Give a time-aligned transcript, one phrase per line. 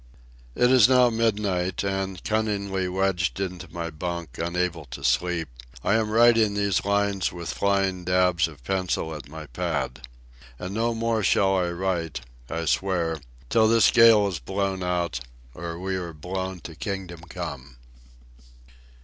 [0.55, 5.47] It is now midnight, and, cunningly wedged into my bunk, unable to sleep,
[5.83, 10.01] I am writing these lines with flying dabs of pencil at my pad.
[10.57, 15.19] And no more shall I write, I swear, until this gale is blown out,
[15.53, 17.75] or we are blown to Kingdom Come.